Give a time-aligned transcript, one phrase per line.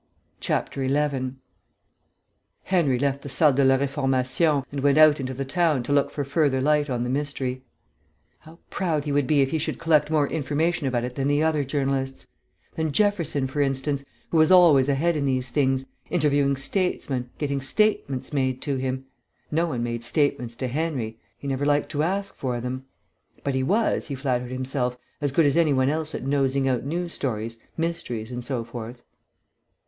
[0.41, 1.39] 11
[2.63, 6.09] Henry left the Salle de la Reformation and went out into the town to look
[6.09, 7.61] for further light on the mystery.
[8.39, 11.43] How proud he would be if he should collect more information about it than the
[11.43, 12.25] other journalists!
[12.75, 18.33] Than Jefferson, for instance, who was always ahead in these things, interviewing statesmen, getting statements
[18.33, 19.05] made to him....
[19.51, 22.85] No one made statements to Henry; he never liked to ask for them.
[23.43, 26.83] But he was, he flattered himself, as good as any one else at nosing out
[26.85, 29.03] news stories, mysteries, and so forth.